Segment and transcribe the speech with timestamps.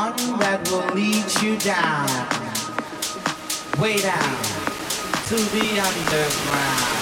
[0.00, 2.08] one that will lead you down,
[3.78, 4.34] way down
[5.28, 6.99] to the underground.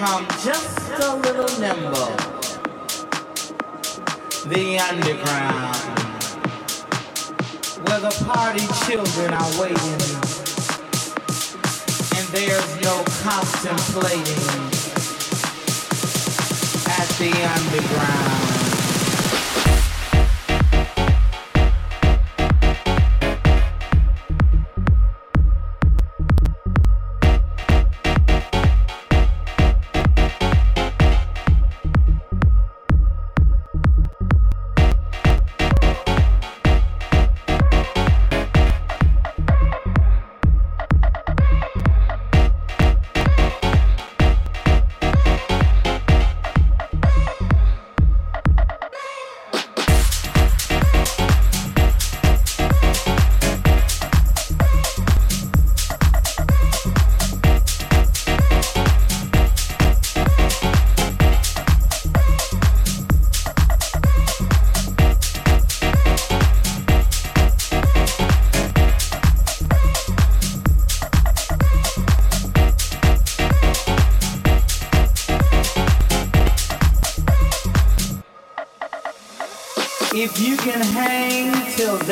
[0.00, 2.16] Become just a little nimble.
[4.48, 5.76] The underground,
[7.84, 10.00] where the party children are waiting,
[12.16, 14.40] and there's no contemplating
[16.88, 18.09] at the underground.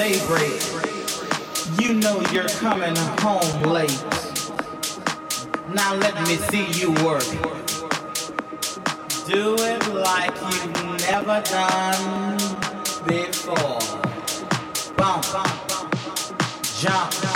[0.08, 0.62] daybreak,
[1.78, 4.02] you know you're coming home late.
[5.74, 7.28] Now let me see you work.
[9.26, 12.38] Do it like you've never done
[13.06, 13.80] before.
[14.96, 15.26] Bump,
[16.78, 17.27] jump.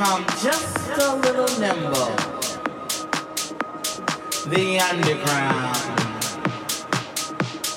[0.00, 2.16] become just a little nimble.
[4.48, 5.76] The underground,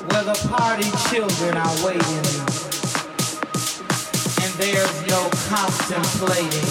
[0.09, 2.23] where the party children are waiting,
[4.41, 6.69] and there's no contemplating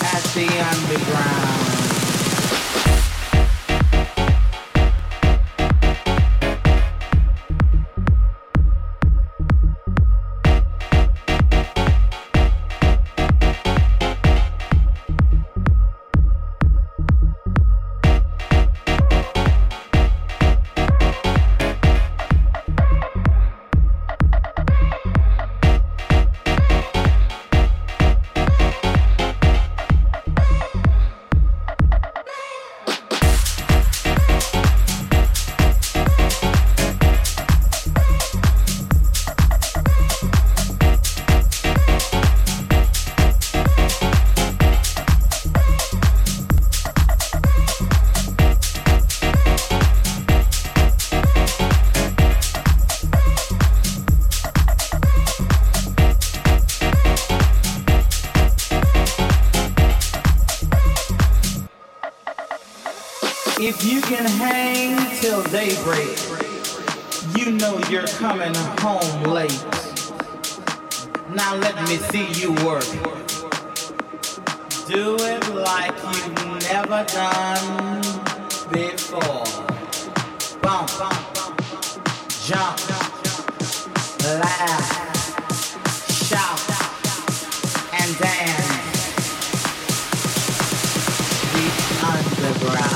[0.00, 1.71] at the underground.
[65.52, 66.18] daybreak,
[67.36, 69.62] you know you're coming home late.
[71.28, 72.88] Now let me see you work.
[74.88, 78.00] Do it like you've never done
[78.72, 79.44] before.
[80.62, 80.88] Bump,
[82.46, 82.78] jump,
[84.24, 84.88] laugh,
[86.28, 86.60] shout,
[88.00, 88.68] and dance.
[91.52, 91.64] The
[92.06, 92.91] underground.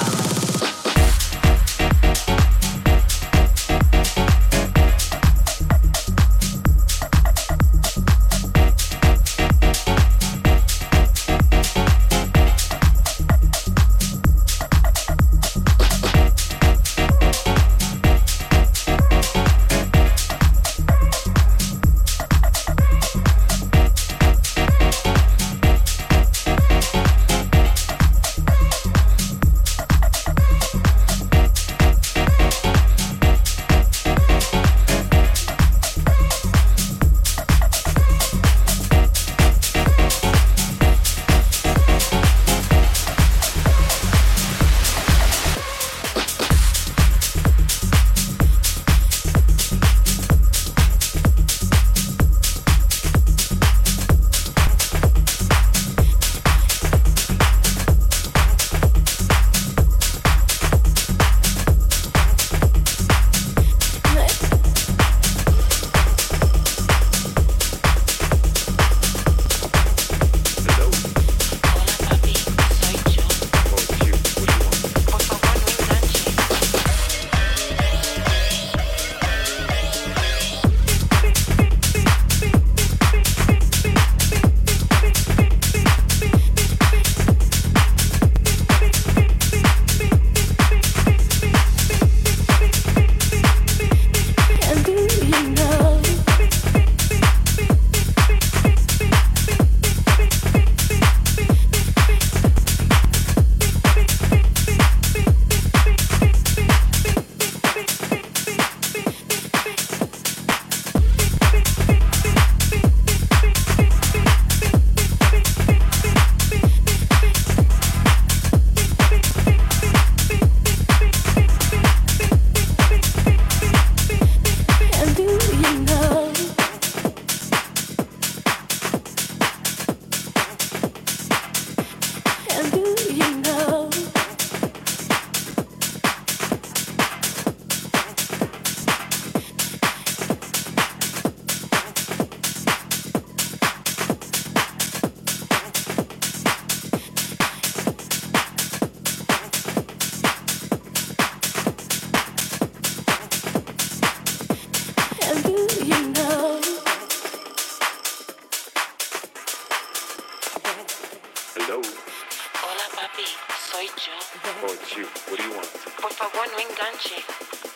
[163.58, 164.12] Soy yo.
[164.60, 165.06] Soy you.
[165.28, 165.68] What do you want?
[166.00, 167.24] Por favor, no enganche.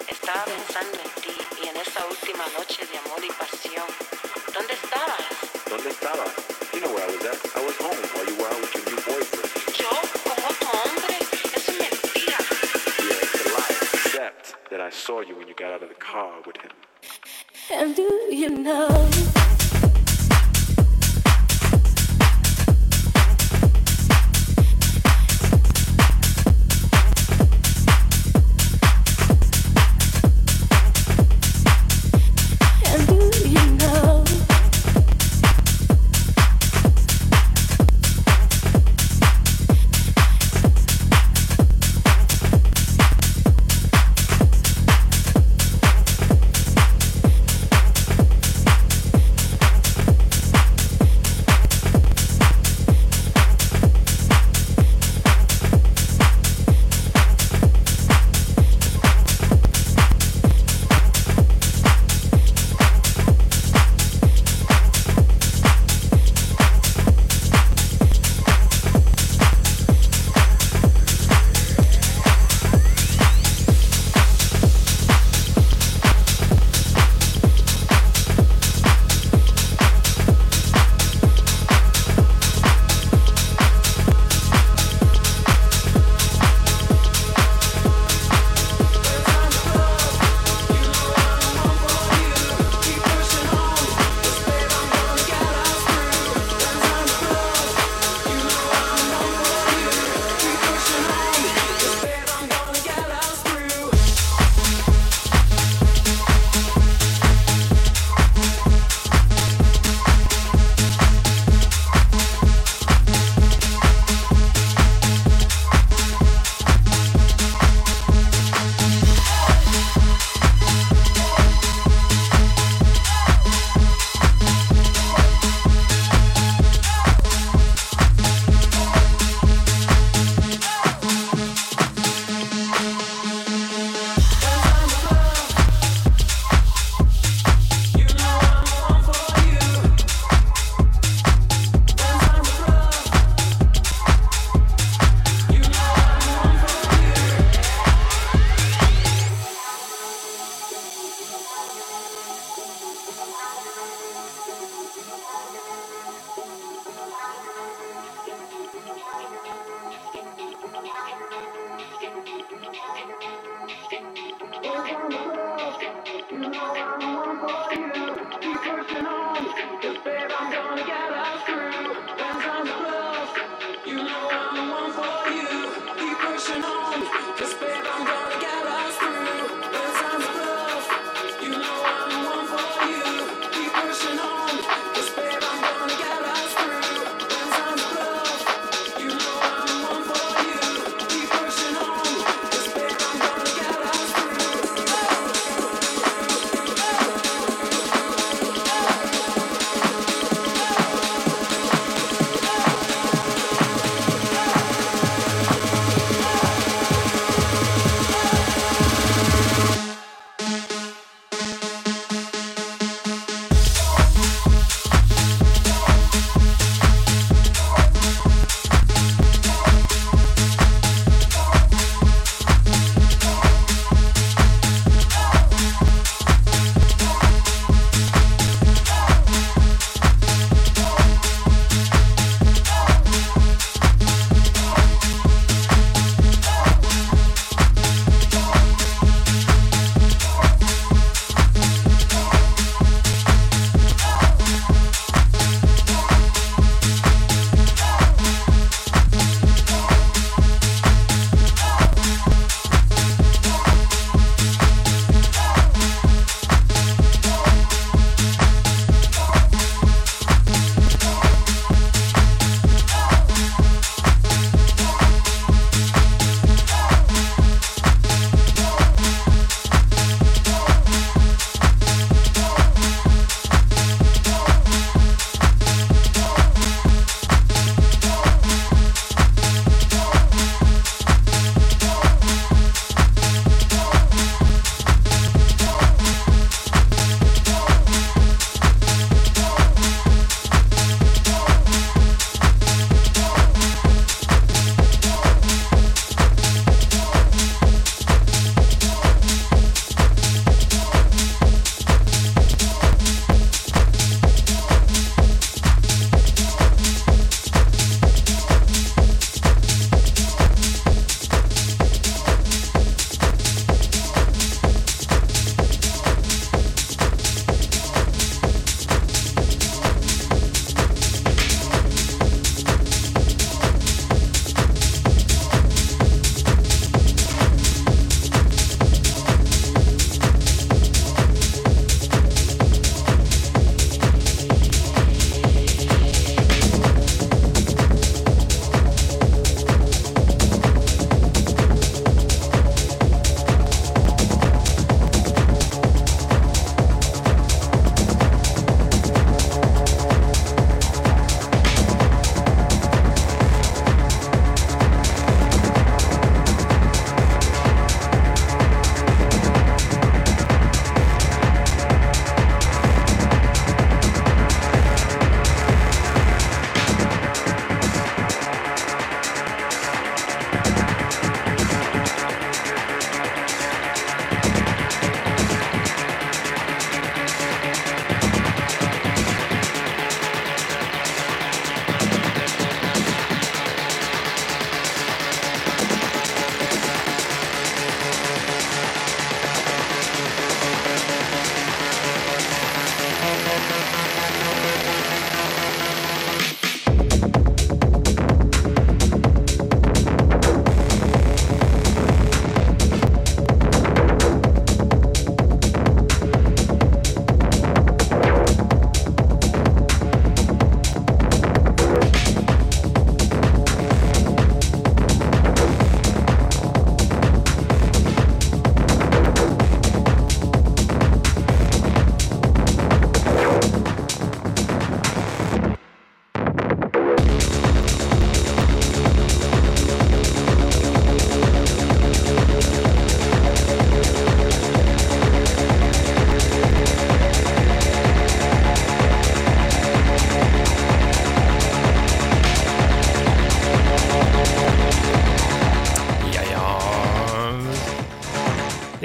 [0.08, 3.86] Estaba pensando en ti y en esa última noche de amor y pasión.
[4.52, 5.20] ¿Dónde estabas?
[5.68, 6.30] ¿Dónde estabas?
[6.72, 7.38] You know where I was at.
[7.56, 9.50] I was home while you were out with your new boyfriend.
[9.78, 9.90] ¿Yo?
[10.24, 11.16] ¿Con otro hombre?
[11.54, 12.38] Eso es mentira.
[12.98, 13.76] Yeah, it's a lie.
[14.04, 16.72] Except that I saw you when you got out of the car with him.
[17.72, 18.88] And do you know?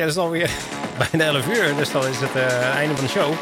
[0.05, 0.51] Dat is alweer
[1.11, 3.33] bijna 11 uur, dus dan is het uh, einde van de show.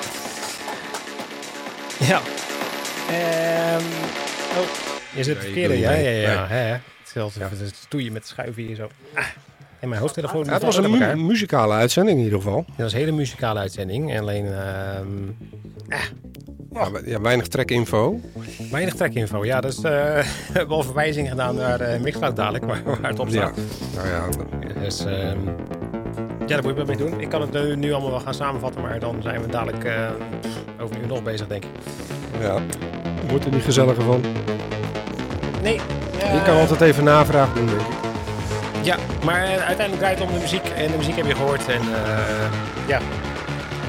[1.99, 2.17] Ja.
[3.77, 3.85] Um,
[4.57, 4.67] oh,
[5.13, 5.79] is het verkeerde?
[5.79, 6.47] Ja, ja, ja.
[6.49, 6.81] ja.
[6.99, 7.49] Hetzelfde, ja.
[7.49, 8.89] het stoeien met schuiven hier zo.
[9.13, 9.23] Ah.
[9.79, 10.45] En mijn hoofdtelefoon...
[10.45, 12.57] Ja, het was een mu muzikale uitzending in ieder geval.
[12.57, 14.19] Ja, dat was een hele muzikale uitzending.
[14.19, 14.47] Alleen...
[15.89, 15.99] Ah.
[16.73, 18.19] Ja, ja, weinig trackinfo.
[18.71, 19.61] Weinig trackinfo, ja.
[19.61, 19.81] Dus uh,
[20.51, 23.55] we hebben al verwijzing gedaan naar uh, Mixcloud dadelijk, waar, waar het op staat.
[23.55, 23.63] Ja.
[23.95, 24.29] Nou ja,
[24.79, 25.31] dus, uh,
[26.47, 27.21] ja, daar moet je mee doen.
[27.21, 30.09] Ik kan het nu allemaal wel gaan samenvatten, maar dan zijn we dadelijk uh,
[30.81, 31.69] over uur nog bezig, denk ik.
[32.41, 32.57] Ja,
[33.27, 34.21] wordt er niet gezelliger van?
[35.61, 35.79] Nee.
[36.17, 37.87] Je kan altijd even navraag doen, denk ik.
[38.81, 40.65] Ja, maar uiteindelijk draait het om de muziek.
[40.65, 41.67] En de muziek heb je gehoord.
[41.69, 41.81] En
[42.87, 42.99] ja,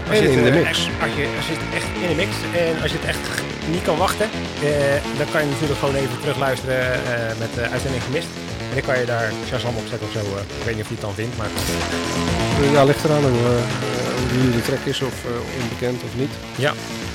[0.08, 0.68] als je in de mix.
[1.02, 2.30] als, je, als je het echt in de mix
[2.64, 3.24] en als je het echt
[3.70, 4.28] niet kan wachten,
[4.62, 8.28] eh, dan kan je natuurlijk gewoon even terugluisteren uh, met de uitzending gemist.
[8.74, 10.18] En dan kan je daar Shazam op zetten of zo.
[10.18, 11.50] Uh, ik weet niet of je het dan vindt, maar...
[12.72, 13.30] Ja, ligt eraan hoe,
[14.40, 15.14] hoe de track is of
[15.62, 16.30] onbekend of niet.
[16.56, 16.72] Ja.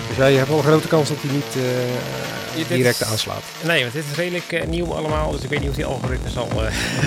[0.07, 3.43] Dus jij hebt wel een grote kans dat hij niet direct aanslaat.
[3.64, 6.49] Nee, want dit is redelijk nieuw allemaal, dus ik weet niet of die algoritmes al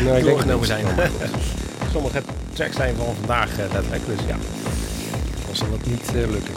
[0.05, 0.87] nee, doorgenomen zijn.
[1.93, 2.23] Sommige
[2.53, 4.37] tracks zijn van vandaag daadwerkelijk, dus ja
[5.53, 6.55] zal het niet uh, lukken.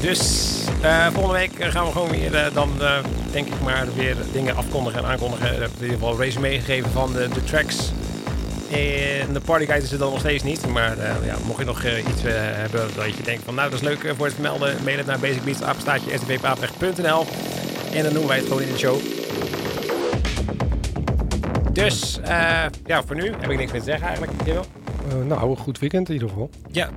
[0.00, 2.70] Dus uh, volgende week gaan we gewoon weer uh, dan
[3.32, 5.52] denk ik maar weer dingen afkondigen en aankondigen.
[5.52, 7.92] Ik heb in ieder geval een resume gegeven van de, de tracks.
[8.70, 10.66] En de partyguide is er dan nog steeds niet.
[10.66, 14.14] Maar ja, mocht je nog iets hebben dat je denkt van nou dat is leuk
[14.16, 14.76] voor het vermelden.
[14.84, 17.26] Mail het naar basicbeats.apenstaatje stvpapenrecht.nl
[17.92, 18.96] En dan noemen wij het gewoon in de show.
[21.72, 22.20] Dus
[22.86, 24.32] ja, voor nu heb ik niks meer te zeggen eigenlijk.
[25.26, 26.50] nou, een goed weekend in ieder geval.
[26.70, 26.90] Ja,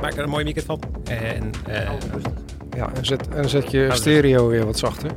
[0.00, 0.80] maak er een mooi weekend van.
[1.04, 1.90] En, uh,
[2.76, 5.10] ja, en zet, en zet je stereo weer wat zachter.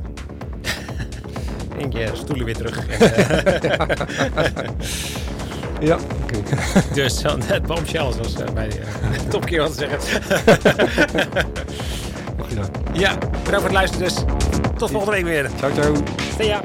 [1.78, 2.86] Denk je stoelen weer terug.
[5.80, 6.38] ja, oké.
[6.38, 6.82] Okay.
[6.92, 9.98] Dus dan het bombshell, zoals uh, bij uh, Topkeer wat te zeggen.
[12.92, 14.24] ja, bedankt voor het luisteren dus.
[14.76, 15.50] Tot volgende week weer.
[15.58, 15.94] Ciao, ciao.
[16.38, 16.62] See ya.